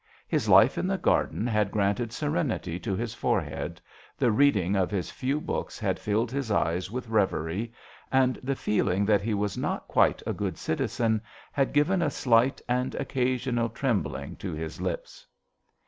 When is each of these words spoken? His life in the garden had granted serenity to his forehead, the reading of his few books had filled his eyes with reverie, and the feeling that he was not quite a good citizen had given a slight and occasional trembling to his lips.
His 0.27 0.49
life 0.49 0.79
in 0.79 0.87
the 0.87 0.97
garden 0.97 1.45
had 1.45 1.69
granted 1.69 2.11
serenity 2.11 2.79
to 2.79 2.95
his 2.95 3.13
forehead, 3.13 3.79
the 4.17 4.31
reading 4.31 4.75
of 4.75 4.89
his 4.89 5.11
few 5.11 5.39
books 5.39 5.77
had 5.77 5.99
filled 5.99 6.31
his 6.31 6.49
eyes 6.49 6.89
with 6.89 7.07
reverie, 7.07 7.71
and 8.11 8.39
the 8.41 8.55
feeling 8.55 9.05
that 9.05 9.21
he 9.21 9.35
was 9.35 9.59
not 9.59 9.87
quite 9.87 10.23
a 10.25 10.33
good 10.33 10.57
citizen 10.57 11.21
had 11.51 11.71
given 11.71 12.01
a 12.01 12.09
slight 12.09 12.63
and 12.67 12.95
occasional 12.95 13.69
trembling 13.69 14.37
to 14.37 14.53
his 14.53 14.81
lips. 14.81 15.27